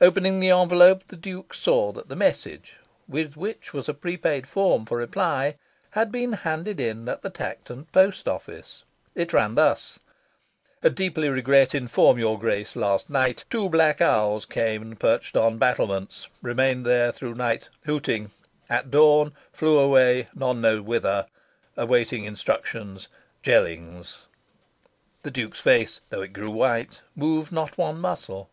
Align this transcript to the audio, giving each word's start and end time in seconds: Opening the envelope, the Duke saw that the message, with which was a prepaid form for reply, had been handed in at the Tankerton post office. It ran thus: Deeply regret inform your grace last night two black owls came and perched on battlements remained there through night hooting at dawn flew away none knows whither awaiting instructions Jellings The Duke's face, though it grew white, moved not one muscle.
Opening 0.00 0.40
the 0.40 0.48
envelope, 0.48 1.04
the 1.08 1.14
Duke 1.16 1.52
saw 1.52 1.92
that 1.92 2.08
the 2.08 2.16
message, 2.16 2.78
with 3.06 3.36
which 3.36 3.74
was 3.74 3.86
a 3.86 3.92
prepaid 3.92 4.46
form 4.46 4.86
for 4.86 4.96
reply, 4.96 5.56
had 5.90 6.10
been 6.10 6.32
handed 6.32 6.80
in 6.80 7.06
at 7.06 7.20
the 7.20 7.28
Tankerton 7.28 7.84
post 7.92 8.26
office. 8.26 8.84
It 9.14 9.34
ran 9.34 9.56
thus: 9.56 9.98
Deeply 10.94 11.28
regret 11.28 11.74
inform 11.74 12.18
your 12.18 12.38
grace 12.38 12.76
last 12.76 13.10
night 13.10 13.44
two 13.50 13.68
black 13.68 14.00
owls 14.00 14.46
came 14.46 14.80
and 14.80 14.98
perched 14.98 15.36
on 15.36 15.58
battlements 15.58 16.28
remained 16.40 16.86
there 16.86 17.12
through 17.12 17.34
night 17.34 17.68
hooting 17.84 18.30
at 18.70 18.90
dawn 18.90 19.34
flew 19.52 19.78
away 19.78 20.28
none 20.34 20.62
knows 20.62 20.80
whither 20.80 21.26
awaiting 21.76 22.24
instructions 22.24 23.08
Jellings 23.42 24.22
The 25.24 25.30
Duke's 25.30 25.60
face, 25.60 26.00
though 26.08 26.22
it 26.22 26.32
grew 26.32 26.52
white, 26.52 27.02
moved 27.14 27.52
not 27.52 27.76
one 27.76 28.00
muscle. 28.00 28.48